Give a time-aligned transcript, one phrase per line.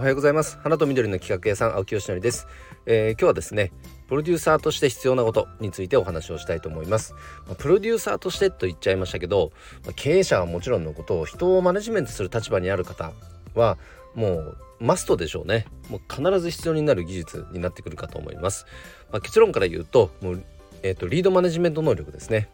[0.00, 0.56] おはようございます。
[0.62, 2.46] 花と緑の企画屋さん青木よしのりです、
[2.86, 3.70] えー、今日はですね
[4.08, 7.14] プロデューサーとして必要なことについてお話をしたいと思います。
[7.58, 9.52] プロデューサーとしてと言っちゃいましたけど
[9.96, 13.12] 経営者はもちろんのことを人をマネジメントする立場にある方
[13.54, 13.76] は
[14.14, 15.66] もうマストでしょうね。
[15.90, 18.64] もう必ず必要になる技術になってくるかと思います、
[19.12, 20.42] まあ、結論から言うともう
[20.82, 22.48] えっ、ー、とリードマネジメント能力ですね。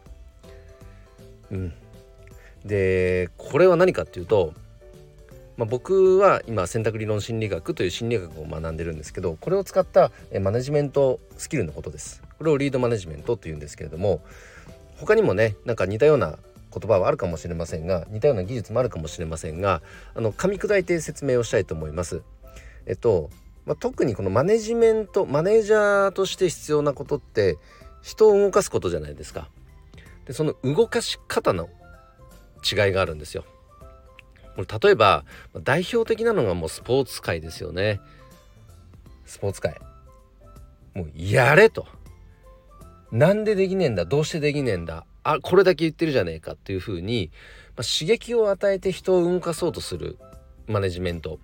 [1.49, 1.73] うん。
[2.65, 4.53] でこれは何かっていうと、
[5.57, 12.21] まあ、僕は今選択理論心理学という心理学を学んでるんですけどこれを使ったマネジメントスキルのことです。
[12.37, 14.21] これをリードマネジメントというんですけれども
[14.97, 16.37] 他にもねなんか似たような
[16.71, 19.81] 言葉はあるかもしれませんが似たような技術もあるかもしれませんが
[20.15, 22.21] あの噛み砕いて説明をしたいと思います。
[22.85, 23.29] えっと、
[23.65, 27.57] まあ、特にこのマネジメントマネージャーとして必要なことって
[28.01, 29.49] 人を動かすことじゃないですか。
[30.25, 31.69] でその動かし方の
[32.69, 33.43] 違いがあるんですよ。
[34.65, 35.25] 例えば
[35.63, 37.99] 代表的なのがもうスポーツ界ですよね。
[39.25, 39.79] スポーツ界。
[40.95, 41.85] もうやれと。
[43.11, 44.05] なんでできねえんだ？
[44.05, 45.05] どうしてできねえんだ？
[45.23, 46.53] あこれだけ言ってるじゃねえか。
[46.53, 47.29] っていうふうに、
[47.75, 50.17] まあ、刺激を与えて人を動かそうとする
[50.67, 51.39] マネジメント。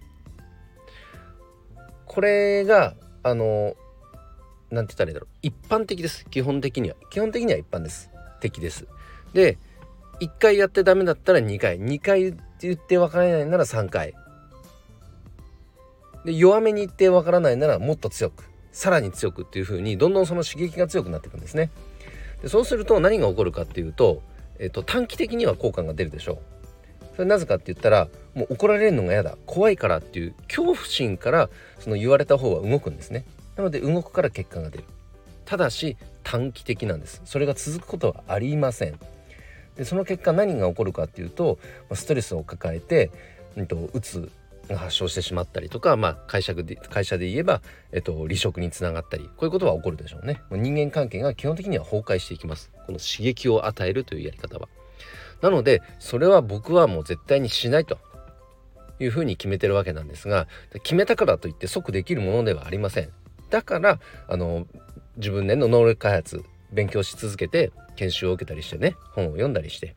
[2.05, 3.75] これがあの
[4.71, 5.29] なんて言ったらいいだろう。
[5.41, 6.25] 一般的です。
[6.29, 6.95] 基本的には。
[7.11, 8.09] 基本的には一般です。
[8.39, 8.87] 的です。
[9.33, 9.57] で
[10.19, 11.79] 1回やってダメだったら2回。
[11.79, 14.13] 2回って言って分からないなら3回。
[16.25, 18.45] で弱めに言って分からないならもっと強く。
[18.71, 21.69] さらに強くっていう風にどんどんその刺激が強くなっていくんですね。
[22.41, 24.21] でそうすると何が起こるかっていうと、
[24.59, 27.15] えっと、短期的には効果が出るでしょう。
[27.15, 29.37] それなぜかって言ったらもう怒られるのが嫌だ。
[29.45, 33.25] 怖いからっていう恐怖心からその言われた方は動くんですね。
[33.55, 34.85] なので動くから結果が出る。
[35.45, 37.21] ただし短期的なんです。
[37.25, 38.99] それが続くことはありません。
[39.77, 41.57] でその結果何が起こるかっていうと
[41.93, 43.11] ストレスを抱えて、
[43.55, 44.31] うんと、うつ
[44.69, 50.41] が発症してしまったりとか、まあ、会社で会社で言えば、えっと、離職につながったりこういうことは起こるでしょうね。
[50.51, 52.71] 人間関係が基本的には崩壊していきます。
[52.85, 54.69] この刺激を与えるというやり方は。
[55.41, 57.97] なのでそれは僕はもう絶対にしないと。
[58.99, 60.47] いうふうに決めてるわけなんですが
[60.83, 63.09] 決めたからといって即できるものではありません。
[63.49, 64.67] だからあの
[65.17, 69.95] 自分での能力開発勉強し続けて研修を受けたりしてね本を読んだりして。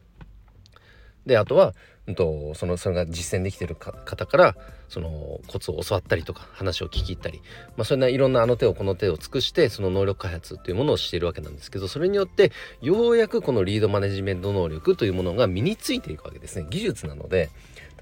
[1.27, 1.75] であとは、
[2.07, 4.57] うんと、そのそれが実践できてる方から
[4.89, 7.43] そのコツを教わったりとか話を聞き入ったり、
[7.77, 16.67] まあ、そんないろんなあの手をこの手を尽くしてその能力開発というものをしているわけなんですけどそれによってようやくこのリードマネジメント能力というものが身についていくわけですね。
[16.71, 17.51] 技術なので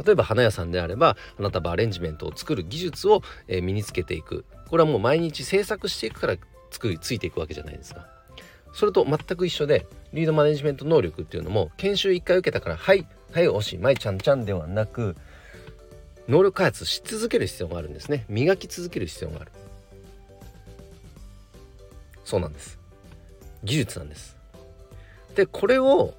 [0.05, 4.45] 例えば花屋さんであれば花束アレンジメントを作る技術を、身につけていく。
[4.69, 6.37] これはもう毎日制作していくから
[6.71, 8.14] 作りついていくわけじゃないですか。
[8.75, 15.17] それと全く一緒でリードマネジメント能力っていうのも研修1回受けたからはいはいおしまいちゃんちゃんではなく
[16.29, 18.25] 能力開発し続ける必要があるんですね。
[18.29, 19.53] 磨き続ける必要がある。
[22.25, 22.79] そうなんです。
[23.63, 24.37] 技術なんです。
[25.35, 26.15] でこれを、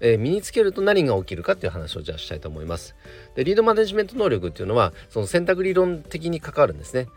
[0.00, 2.94] えー、身につけると何が起きるかっていう話をじゃあしたいと思います。
[3.34, 7.08] でリードマネジメント能力っていうのはその選択理論的に関わるんですね。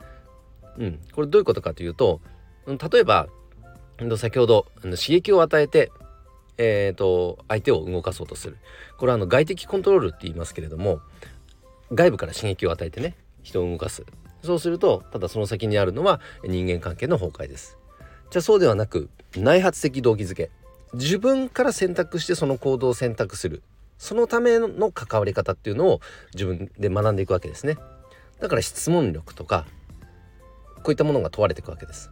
[0.78, 1.00] うん。
[1.14, 2.20] これどういうことかというと
[2.68, 3.28] 例えば
[4.18, 5.92] 先ほど刺激を与えて、
[6.58, 8.58] えーと、相手を動かそうとする。
[8.98, 11.00] これはあの外的コントロールって言いますけれども
[11.92, 14.04] 外部から刺激を与えてね人を動かす。
[14.44, 17.78] そうするとただその先にあるのは人間関係の崩壊です。
[18.30, 20.52] じゃあそうではなく内発的動機づけ。
[20.94, 23.64] 自分から選択してその行動を選択する。
[23.98, 26.02] そのための関わり方っていうのを
[26.34, 27.78] 自分で学んでいくわけですね。
[28.40, 29.66] だから質問力とか
[30.78, 32.12] こういったものが問われていくわけです。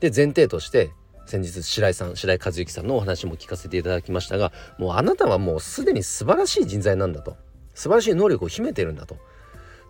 [0.00, 0.90] で前提として
[1.26, 7.36] 先日白井さん白井和之さんのお話も聞かせていただきましたがもうあなたはもうすでに素晴らしい人材なんだと。
[7.74, 9.16] 素晴らしい能力を秘めてるんだと。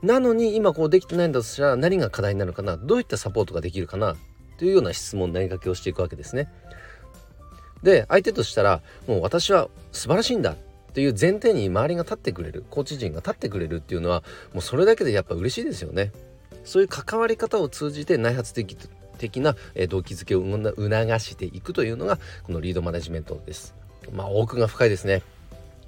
[0.02, 2.76] なのに今こうできてないんだとしたら何が課題になるかな？
[2.76, 4.16] どういったサポートができるかな？
[4.58, 6.50] というような質問投げかけをしていくわけですね。
[7.82, 10.52] で相手としたらもう私は素晴らしいんだ。
[10.52, 12.64] っていう前提に周りが立ってくれる。
[12.68, 14.22] コーチ陣が立ってくれるっていうのは
[14.52, 16.12] もうそれだけでやっぱ嬉しいですよね。
[16.64, 18.76] そういう関わり方を通じて内発的
[19.20, 19.54] 的な
[19.88, 23.74] 動機づけを促していくというのがこのリードマネジメントです。
[24.12, 25.22] まあ奥が深いですね。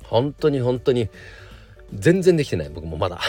[0.05, 1.09] 本当に本当に
[1.95, 2.69] 全然できてない。
[2.69, 3.21] 僕もまだ。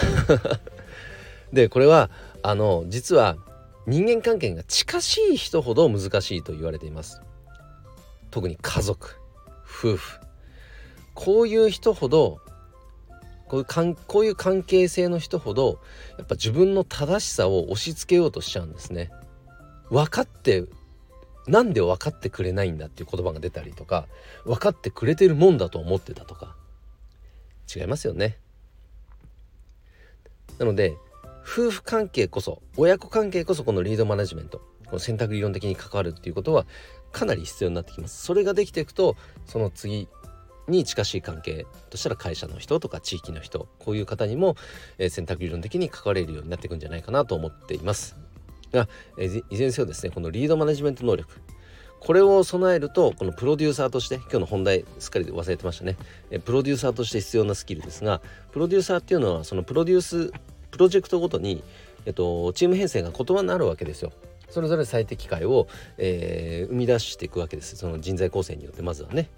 [1.54, 2.10] でこれは
[2.42, 3.38] あの実は
[3.88, 7.22] 人間関係が近しい人ほど難しいと言われています。
[8.30, 9.16] 特に家族
[9.64, 10.20] 夫婦。
[11.14, 12.40] こういう人ほど
[13.48, 15.80] こういうかんこういう関係性の人ほど
[16.18, 19.12] やっぱ自分の正しさを押し付けようとしちゃうんですね。
[19.94, 20.66] 分かって
[21.46, 24.08] なんで分かってくれないんだっていう言葉が出たりとか
[24.44, 26.56] 分かってくれてるもんだと思ってたとか。
[27.74, 28.38] 違いますよね。
[30.58, 30.98] なので
[31.44, 36.66] 夫婦関係こそ親子関係こそこのリードマネジメントこの選択理論的に関わるっていうことは
[37.12, 38.24] かなり必要になってきます。
[38.24, 40.08] それができていくとその次
[40.68, 44.56] に近しい関係としたら会社の人とか地域の人こういう方にも、
[44.98, 48.23] え、選択理論的に関われるようになっていくんじゃないかなと思っています。
[48.74, 51.40] が、え、いずれにせよですねこのリードマネジメント能力。
[52.00, 55.96] これを備えるとこのプロデューサーとして今日の本題すっかり忘れてましたね。
[56.32, 58.22] えプロデューサーとして必要なスキルですが
[58.52, 60.32] プロデューサーっていうのはそのプロデュース
[60.72, 61.64] プロジェクトごとに、
[62.06, 64.12] えっと、チーム編成が異なるわけですよ。
[64.50, 65.68] それぞれ最適解を、
[65.98, 67.76] えー、生み出していくわけです。
[67.78, 69.30] その人材構成によってまずはね。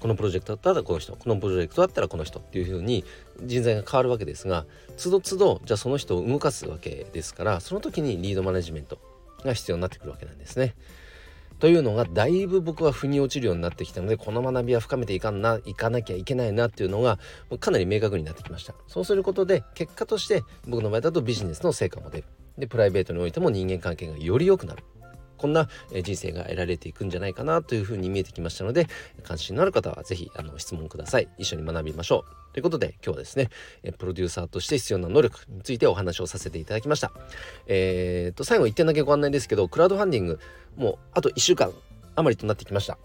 [0.00, 3.04] このプロジェクトだったらこの人このプロジェクトだったらこの人っていうふうに
[3.42, 4.64] 人材が変わるわけですが
[4.96, 8.98] つどつどじゃあその人を動かすわけですからその時にリードマネジメント
[9.44, 10.74] が必要になってくるわけなんですね。
[11.58, 17.18] というのがだいぶ僕は腑に落ちるようになってきたのでこの学びは深めていかんないかなきゃいけないなっていうのが
[17.58, 18.74] かなり明確になってきました。
[18.86, 22.24] そうすることで結果として僕の場合だとビジネスの成果も出る。
[22.58, 24.84] でプライベートにおいても人間関係がより良くなる。
[25.38, 25.68] こんな
[26.02, 28.86] 人生が得られていくんじゃないかなというふうに見えてきましたので
[29.22, 31.28] 関心のある方は是非あの質問ください。
[31.38, 32.52] 一緒に学びましょう。
[32.52, 33.50] ということで今日はですね
[33.98, 37.12] プロデューサーとして必要な能力についてお話をさせていただきました。
[37.66, 40.40] えー、っと最後1点だけご案内ですけどクラウドファンディング
[40.76, 41.72] もうあと1週間
[42.16, 42.98] 余りとなってきました。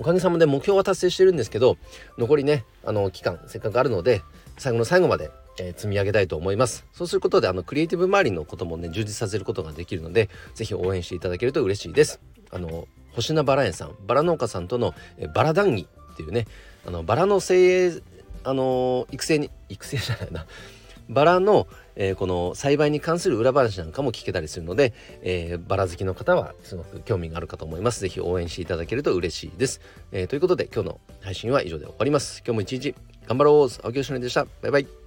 [0.00, 1.76] おかげさまで目標は達成してるんですけど
[2.18, 4.22] 残りねあの期間せっかくあるので
[4.58, 12.20] 最後の最後までえー、積み上げたいと思いますそうすることであのクリエイティブ周りのこともね充実させることができるので是非応援していただけると嬉しいです
[12.50, 16.46] あの星名バラ園さんバラ農家さんとの、えー、バラ談義っていうね
[16.86, 18.02] あのバラの精鋭
[18.44, 20.46] あの育成に育成じゃないな
[21.08, 21.66] バラの、
[21.96, 24.92] えー、この栽培に関する裏話なんかも聞けたりするので、
[25.22, 28.00] えー、バラ好きの方はすごく興味があるかと思います。
[28.00, 29.80] ぜひ応援していただけると嬉しいです。
[30.12, 32.42] えー、ということで今日の配信は以上で終わります。
[32.44, 32.94] 今日も一日
[33.26, 34.46] 頑張ろう青木よしのりでした。
[34.62, 35.03] バイバイ。